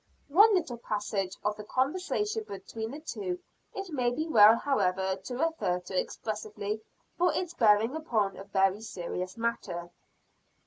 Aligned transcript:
One 0.29 0.55
little 0.55 0.79
passage 0.79 1.37
of 1.43 1.57
the 1.57 1.63
conversation 1.63 2.43
between 2.47 2.89
the 2.89 3.01
two 3.01 3.37
it 3.75 3.91
may 3.91 4.09
be 4.09 4.27
well 4.27 4.55
however 4.55 5.15
to 5.15 5.37
refer 5.37 5.79
to 5.79 5.95
expressly 6.01 6.81
for 7.19 7.31
its 7.35 7.53
bearing 7.53 7.95
upon 7.95 8.35
a 8.35 8.45
very 8.45 8.81
serious 8.81 9.37
matter. 9.37 9.91